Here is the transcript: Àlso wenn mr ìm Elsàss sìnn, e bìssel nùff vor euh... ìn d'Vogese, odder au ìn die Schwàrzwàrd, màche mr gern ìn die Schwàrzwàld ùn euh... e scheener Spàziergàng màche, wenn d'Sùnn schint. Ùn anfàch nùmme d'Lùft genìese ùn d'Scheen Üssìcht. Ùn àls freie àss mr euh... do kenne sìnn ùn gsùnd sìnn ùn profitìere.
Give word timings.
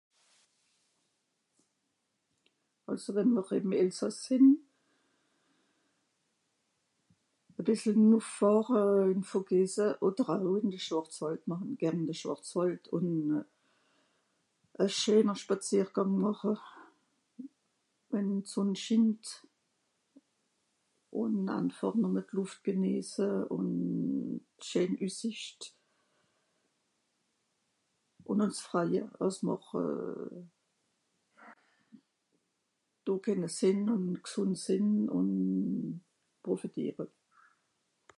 Àlso 2.91 3.09
wenn 3.15 3.31
mr 3.35 3.51
ìm 3.57 3.69
Elsàss 3.83 4.19
sìnn, 4.25 4.47
e 7.59 7.63
bìssel 7.67 7.97
nùff 8.11 8.29
vor 8.39 8.65
euh... 8.81 9.09
ìn 9.13 9.21
d'Vogese, 9.25 9.87
odder 10.07 10.29
au 10.33 10.53
ìn 10.59 10.71
die 10.73 10.83
Schwàrzwàrd, 10.85 11.41
màche 11.49 11.63
mr 11.69 11.79
gern 11.81 11.99
ìn 12.01 12.07
die 12.09 12.17
Schwàrzwàld 12.21 12.83
ùn 12.97 13.07
euh... 13.39 13.45
e 14.83 14.89
scheener 14.97 15.37
Spàziergàng 15.43 16.15
màche, 16.25 16.53
wenn 18.11 18.29
d'Sùnn 18.41 18.73
schint. 18.83 19.23
Ùn 21.21 21.33
anfàch 21.57 21.95
nùmme 22.01 22.21
d'Lùft 22.27 22.59
genìese 22.65 23.27
ùn 23.55 23.67
d'Scheen 24.59 24.91
Üssìcht. 25.05 25.61
Ùn 28.29 28.39
àls 28.45 28.59
freie 28.67 29.03
àss 29.25 29.37
mr 29.47 29.63
euh... 29.79 30.41
do 33.05 33.13
kenne 33.25 33.47
sìnn 33.57 33.87
ùn 33.93 34.03
gsùnd 34.27 34.55
sìnn 34.65 34.89
ùn 35.17 35.29
profitìere. 36.45 37.05